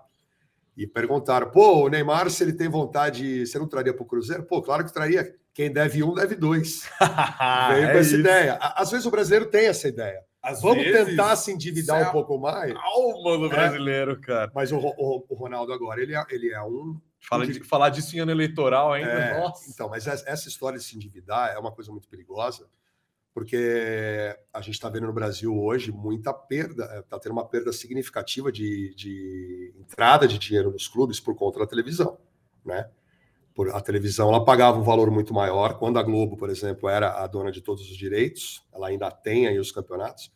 [0.76, 4.42] E perguntaram: pô, o Neymar, se ele tem vontade, você não traria para o Cruzeiro?
[4.44, 5.35] Pô, claro que traria.
[5.54, 6.88] Quem deve um, deve dois.
[7.68, 8.16] Veio É com essa isso.
[8.16, 8.54] ideia.
[8.61, 10.22] Às vezes o brasileiro tem essa ideia.
[10.42, 12.74] Às Vamos vezes, tentar se endividar é um pouco mais.
[12.74, 13.48] alma do É.
[13.50, 14.50] brasileiro, cara.
[14.54, 16.98] Mas o, o- o Ronaldo agora, ele é, ele é um.
[17.20, 19.70] Fala de, falar disso em ano eleitoral ainda, É, nossa.
[19.70, 22.66] Então, mas essa essa história de se endividar é uma coisa muito perigosa,
[23.34, 28.52] porque a gente está vendo no Brasil hoje muita perda, está tendo uma perda significativa
[28.52, 32.18] de, de entrada de dinheiro nos clubes por conta da televisão,
[32.64, 32.88] né?
[33.54, 37.22] Por, a televisão ela pagava um valor muito maior quando a Globo, por exemplo, era
[37.22, 40.32] a dona de todos os direitos, ela ainda tem aí os campeonatos.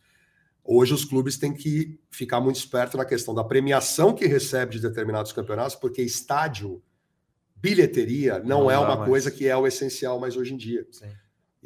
[0.63, 4.81] Hoje os clubes têm que ficar muito esperto na questão da premiação que recebe de
[4.81, 6.81] determinados campeonatos, porque estádio,
[7.55, 9.09] bilheteria, não, Não é uma mais.
[9.09, 10.85] coisa que é o essencial mais hoje em dia.
[10.91, 11.09] Sim.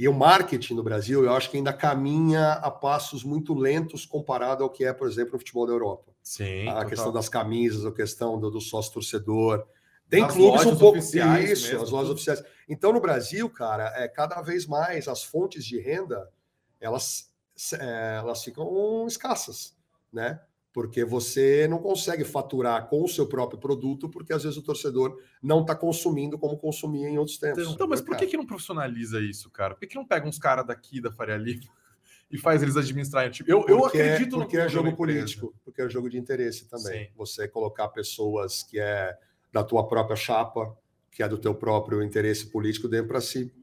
[0.01, 4.63] E o marketing no Brasil, eu acho que ainda caminha a passos muito lentos comparado
[4.63, 6.11] ao que é, por exemplo, no futebol da Europa.
[6.23, 6.89] Sim, a total.
[6.89, 9.63] questão das camisas, a questão do, do sócio-torcedor.
[10.09, 12.13] Tem Das clubes um pouco isso, mesmo, as lojas tudo.
[12.13, 12.43] oficiais.
[12.67, 16.31] Então, no Brasil, cara, é cada vez mais as fontes de renda
[16.79, 17.31] elas,
[17.79, 19.77] é, elas ficam escassas,
[20.11, 20.41] né?
[20.73, 25.17] Porque você não consegue faturar com o seu próprio produto, porque às vezes o torcedor
[25.43, 27.67] não está consumindo como consumia em outros tempos.
[27.73, 29.73] Então, mas por que, que não profissionaliza isso, cara?
[29.73, 31.63] Por que, que não pega uns caras daqui da Faria Lima
[32.31, 33.49] e faz eles administrarem o time?
[33.49, 36.69] Eu, eu Porque é- acredito no porque é jogo político, porque é jogo de interesse
[36.69, 37.07] também.
[37.07, 37.11] Sim.
[37.17, 39.13] Você colocar pessoas que é
[39.51, 40.73] da tua própria chapa,
[41.11, 43.53] que é do teu próprio interesse político dentro para se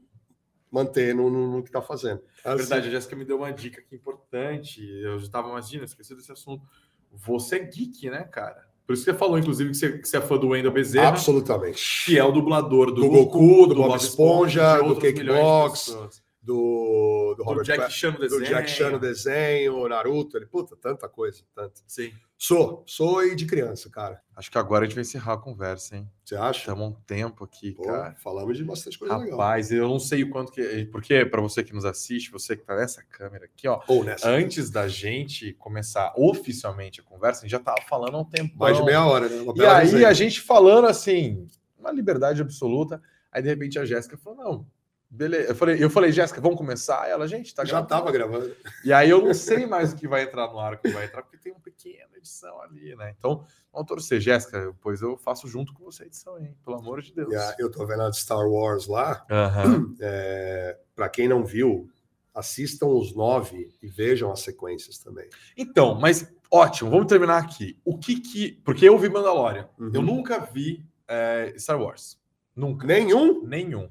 [0.71, 2.21] manter no, no- no que está fazendo.
[2.45, 4.87] É verdade, a Jéssica me deu uma dica aqui importante.
[5.01, 6.63] Eu já estava imaginando, esqueci desse assunto.
[7.11, 8.67] Você é geek, né, cara?
[8.85, 11.09] Por isso que você falou, inclusive, que você, que você é fã do Wendel Bezerra,
[11.09, 12.05] Absolutamente.
[12.05, 16.19] que é o dublador do, Do Goku, do, do Bob Esponja, do outros
[16.49, 18.45] Do, do do Robert Jack Chan no do desenho.
[18.45, 21.81] Jack Chan no desenho, Naruto, ele, puta, tanta coisa, tanto.
[21.87, 22.11] Sim.
[22.37, 24.21] Sou, sou e de criança, cara.
[24.35, 26.09] Acho que agora a gente vai encerrar a conversa, hein?
[26.23, 26.59] Você acha?
[26.59, 28.15] Estamos um tempo aqui, Pô, cara.
[28.15, 29.37] falamos de bastante coisa legal.
[29.37, 30.85] Rapaz, eu não sei o quanto que.
[30.85, 34.29] Porque, para você que nos assiste, você que tá nessa câmera aqui, ó, Ou nessa.
[34.29, 38.57] antes da gente começar oficialmente a conversa, a gente já tava falando há um tempo.
[38.57, 39.43] Mais de meia hora, né?
[39.55, 40.07] E aí resenha.
[40.07, 41.45] a gente falando assim,
[41.77, 43.01] uma liberdade absoluta.
[43.31, 44.67] Aí de repente a Jéssica falou: não,
[45.09, 45.49] beleza.
[45.49, 47.09] Eu falei, eu falei, Jéssica, vamos começar?
[47.09, 47.87] Ela, gente, tá Já gravando.
[47.89, 48.55] tava gravando.
[48.83, 51.05] E aí eu não sei mais o que vai entrar no ar, o que vai
[51.05, 53.13] entrar, porque tem uma pequena edição ali, né?
[53.17, 56.55] Então, vamos torcer, Jéssica, pois eu faço junto com você a edição, hein?
[56.63, 57.33] Pelo amor de Deus.
[57.33, 59.25] A- Eu tô vendo a de Star Wars lá.
[59.29, 59.95] Aham.
[60.01, 61.89] É, para quem não viu,
[62.33, 65.27] assistam os nove e vejam as sequências também.
[65.57, 67.77] Então, mas ótimo, vamos terminar aqui.
[67.83, 68.51] O que que.
[68.63, 69.67] Porque eu vi Mandalorian.
[69.77, 69.91] Uhum.
[69.93, 72.17] Eu nunca vi é, Star Wars.
[72.55, 72.85] Nunca.
[72.85, 73.43] Nenhum?
[73.43, 73.89] Nenhum.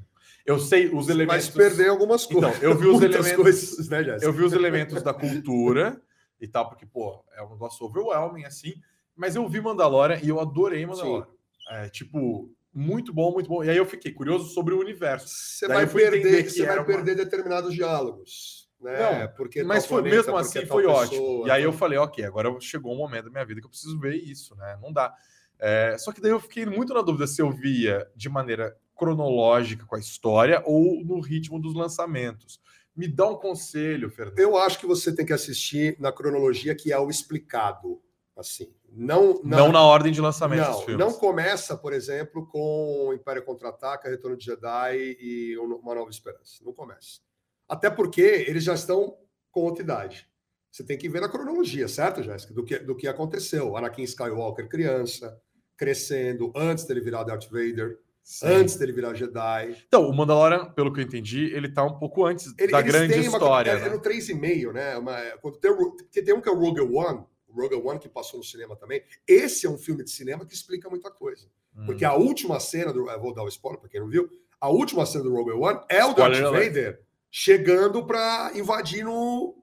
[0.48, 1.44] Eu sei os elementos.
[1.46, 2.62] se perder algumas Então, coisas.
[2.62, 4.16] eu vi os elementos- coisas, né?
[4.22, 6.00] Eu vi os elementos da cultura
[6.40, 8.74] e tal, porque, pô, é um negócio overwhelming, assim.
[9.16, 11.26] Mas eu vi Mandalorian e eu adorei Mandalorian.
[11.70, 13.62] É, tipo, muito bom, muito bom.
[13.62, 15.28] E aí eu fiquei curioso sobre o universo.
[15.28, 18.68] Você Daí vai perder, que você vai uma- perder determinados diálogos.
[18.80, 18.96] Né?
[19.26, 21.46] Não, porque Mas foi, planeta, mesmo assim foi pessoa, ótimo.
[21.46, 23.98] E aí eu falei, ok, agora chegou um momento da minha vida que eu preciso
[23.98, 24.78] ver isso, né?
[24.80, 25.12] Não dá.
[25.58, 29.86] É, só que daí eu fiquei muito na dúvida se eu via de maneira cronológica
[29.86, 32.60] com a história ou no ritmo dos lançamentos.
[32.94, 34.38] Me dá um conselho, Fernando.
[34.38, 38.02] Eu acho que você tem que assistir na cronologia que é o explicado.
[38.36, 40.98] Assim, não, Não na ordem de lançamento dos não, filmes.
[41.06, 46.62] não começa, por exemplo, com Império Contra-Ataca, Retorno de Jedi e Uma Nova Esperança.
[46.64, 47.20] Não começa.
[47.68, 49.16] Até porque eles já estão
[49.50, 50.28] com outra idade.
[50.70, 52.54] Você tem que ver na cronologia, certo, Jéssica?
[52.54, 53.76] Do que, do que aconteceu.
[53.76, 55.40] Anakin Skywalker criança,
[55.76, 57.98] crescendo, antes dele virar Darth Vader,
[58.30, 58.46] Sim.
[58.46, 59.82] antes dele virar Jedi.
[59.88, 62.92] Então, o Mandalorian, pelo que eu entendi, ele tá um pouco antes Ele- da eles
[62.92, 63.70] grande têm uma- história.
[63.70, 63.86] É, né?
[63.86, 64.98] é no 3,5, né?
[64.98, 67.98] Uma, quando tem, o- porque tem um que é o Rogue One, o Rogue One
[67.98, 69.02] que passou no cinema também.
[69.26, 71.46] Esse é um filme de cinema que explica muita coisa.
[71.74, 71.86] Hum.
[71.86, 73.08] Porque a última cena do.
[73.08, 74.28] eu Vou dar o spoiler para quem não viu.
[74.60, 76.36] A última cena do Rogue One é o Darth.
[76.38, 79.56] Vader chegando para invadir no.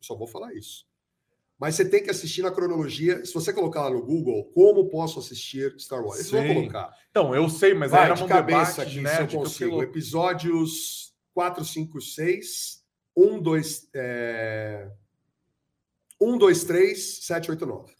[0.00, 0.85] Só vou falar isso.
[1.58, 3.24] Mas você tem que assistir na cronologia.
[3.24, 6.18] Se você colocar lá no Google, como posso assistir Star Wars?
[6.20, 6.94] Eles vão colocar.
[7.10, 9.36] Então, eu sei, mas Vai era de um cabeça debate aqui, de se eu que
[9.36, 9.70] eu consigo.
[9.70, 9.84] louco.
[9.84, 12.84] Episódios 4, 5, 6,
[13.16, 14.90] 1, 2, é...
[16.20, 17.92] 1, 2, 3, 7, 8, 9.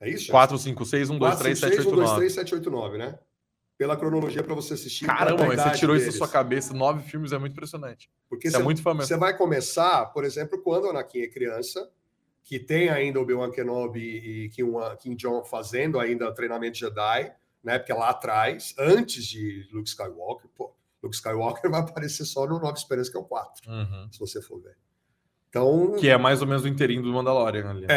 [0.00, 0.18] É isso?
[0.18, 0.32] Jéssica?
[0.32, 2.20] 4, 5, 6, 1, 2, 4, 3, 5, 7, 6, 8, 1, 2, 9.
[2.20, 3.18] 3, 7, 8, 9, né?
[3.76, 5.06] Pela cronologia para você assistir.
[5.06, 6.18] Caramba, mas você tirou isso da deles.
[6.18, 6.72] sua cabeça.
[6.74, 8.10] Nove filmes é muito impressionante.
[8.28, 9.06] Porque Você é você, muito fã mesmo.
[9.08, 11.90] você vai começar, por exemplo, quando o Anakin é criança,
[12.42, 17.78] que tem ainda o Obi-Wan Kenobi e Kim, Kim Jong fazendo ainda treinamento Jedi, né?
[17.78, 20.72] Porque lá atrás, antes de Luke Skywalker, pô,
[21.02, 24.08] Luke Skywalker vai aparecer só no Nova Esperança, que é o 4, Uhum.
[24.12, 24.76] se você for ver.
[25.48, 27.86] Então, Que é mais ou menos o inteirinho do Mandalorian ali.
[27.86, 27.94] né?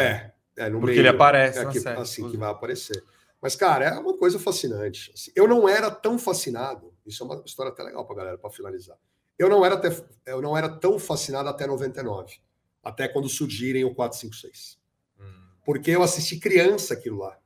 [0.56, 2.40] é, é no Porque meio, ele aparece é que- série, assim que inclusive.
[2.40, 3.04] vai aparecer.
[3.40, 5.12] Mas, cara, é uma coisa fascinante.
[5.14, 6.92] Assim, eu não era tão fascinado.
[7.06, 8.96] Isso é uma história até legal para galera, para finalizar.
[9.38, 9.90] Eu não, era até,
[10.26, 12.36] eu não era tão fascinado até 99.
[12.84, 14.78] Até quando surgirem o 456.
[15.18, 15.24] Hum.
[15.64, 17.38] Porque eu assisti criança aquilo lá.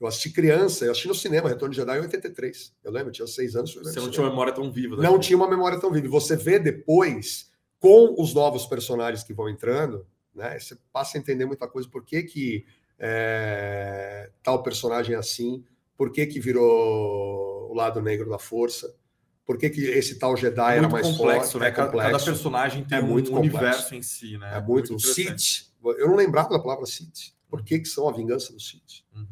[0.00, 2.74] Eu assisti criança, eu assisti no cinema, Retorno de Jedi em 83.
[2.82, 3.74] Eu lembro, eu tinha seis anos.
[3.74, 4.96] Você não tinha memória tão viva.
[4.96, 6.08] Não tinha uma memória tão viva.
[6.08, 10.58] Você vê depois, com os novos personagens que vão entrando, né?
[10.58, 11.88] Você passa a entender muita coisa.
[11.88, 12.66] Por que, que
[12.98, 15.64] é, tal personagem é assim?
[15.96, 18.94] Por que, que virou o lado negro da força?
[19.46, 21.58] Por que, que esse tal Jedi era mais forte?
[21.58, 21.68] né?
[21.68, 22.24] É Cada- Cada complexo.
[22.24, 23.56] personagem tem É um muito complexo.
[23.58, 24.56] universo em si, né?
[24.56, 24.94] É muito.
[24.94, 25.42] interessante.
[25.64, 25.74] Sith.
[25.98, 27.34] Eu não lembrava da palavra Sith.
[27.48, 29.02] Por que, que são a vingança do Sith?
[29.14, 29.26] Uhum.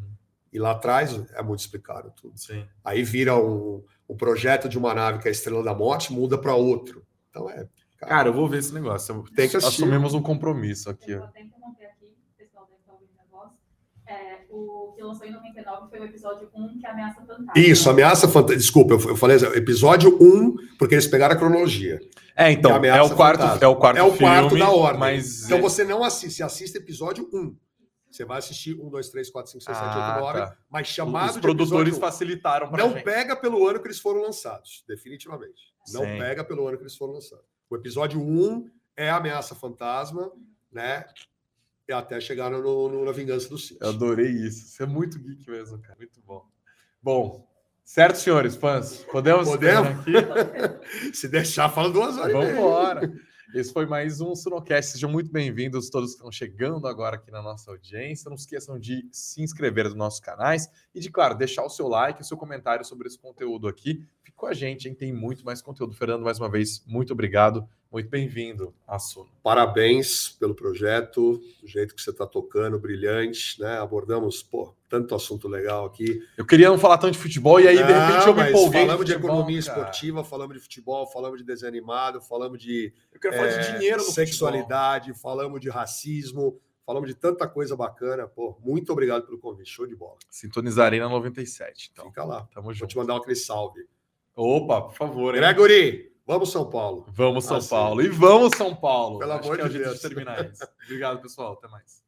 [0.52, 2.38] E lá atrás é muito explicado tudo.
[2.38, 2.66] Sim.
[2.84, 6.36] Aí vira um, um projeto de uma nave que é a Estrela da Morte, muda
[6.36, 7.06] para outro.
[7.30, 7.66] Então é.
[7.96, 9.24] Cara, eu vou ver esse negócio.
[9.34, 9.82] Tem que assistir.
[9.84, 11.12] Assumimos um compromisso aqui.
[11.12, 11.20] Eu ó.
[11.20, 13.52] vou até interromper aqui, o pessoal deve estar ouvindo a voz.
[14.06, 17.52] É, o que lançou em 99 foi o episódio 1, que é a Ameaça Fantasma.
[17.56, 18.56] Isso, Ameaça Fantasma.
[18.56, 21.98] Desculpa, eu eu falei assim, episódio 1, porque eles pegaram a cronologia.
[22.36, 25.00] É, E então, é o quarto, é o quarto É o quarto filme, da ordem.
[25.00, 27.56] Mas Então você não assiste, você assiste episódio 1.
[28.10, 30.56] Você vai assistir 1, 2, 3, 4, 5, 6, 7, 8, Ah, 9, tá.
[30.70, 32.00] mas chamado os de produtores episódio 1.
[32.00, 33.04] facilitaram para Não gente.
[33.04, 35.72] pega pelo ano que eles foram lançados, definitivamente.
[35.92, 36.18] Não Sim.
[36.18, 37.44] pega pelo ano que eles foram lançados.
[37.70, 38.66] O episódio 1
[38.98, 40.30] é a Ameaça Fantasma,
[40.70, 41.06] né?
[41.88, 43.78] E até chegar no, no- na Vingança do Sith.
[43.80, 44.68] Eu adorei isso.
[44.68, 45.96] Você é muito geek mesmo, cara.
[45.98, 46.44] Muito bom.
[47.02, 47.48] Bom,
[47.84, 48.98] certo, senhores, fãs?
[49.10, 49.48] Podemos?
[49.48, 50.04] Podemos?
[51.12, 52.32] Se deixar, fala duas horas.
[52.32, 53.12] Vamos embora.
[53.54, 54.92] Esse foi mais um Sunocast.
[54.92, 58.28] Sejam muito bem-vindos, todos que estão chegando agora aqui na nossa audiência.
[58.30, 62.22] Não esqueçam de se inscrever nos nossos canais e de, claro, deixar o seu like,
[62.22, 64.06] o seu comentário sobre esse conteúdo aqui.
[64.22, 64.94] Fique com a gente, hein?
[64.94, 65.92] Tem muito mais conteúdo.
[65.94, 67.68] Fernando, mais uma vez, muito obrigado.
[67.92, 69.28] Muito bem-vindo à Suno.
[69.42, 73.78] Parabéns pelo projeto, do jeito que você está tocando, brilhante, né?
[73.78, 76.26] Abordamos, pô, tanto assunto legal aqui.
[76.38, 78.80] Eu queria não falar tanto de futebol e aí, de repente, Não, eu me empolguei.
[78.80, 79.78] Falamos de futebol, economia cara.
[79.78, 83.72] esportiva, falamos de futebol, falamos de desenho animado, falamos de Eu quero falar é, de
[83.72, 84.26] dinheiro no futebol.
[84.26, 88.26] sexualidade, falamos de racismo, falamos de tanta coisa bacana.
[88.26, 90.16] Pô, muito obrigado pelo convite, show de bola.
[90.30, 91.90] Sintonizarei na 97.
[91.92, 92.48] Então, Fica lá.
[92.54, 92.96] tamo Vou te junto.
[92.96, 93.86] mandar aquele salve.
[94.34, 95.34] Opa, por favor.
[95.34, 95.40] hein?
[95.42, 97.04] Gregory, vamos São Paulo.
[97.08, 97.68] Vamos São Ah, sim.
[97.68, 98.00] Paulo.
[98.02, 99.18] E vamos São Paulo.
[99.18, 99.94] Pelo Acho amor é de Deus.
[99.96, 100.62] de terminar isso.
[100.84, 101.52] Obrigado, pessoal.
[101.62, 102.02] Até mais.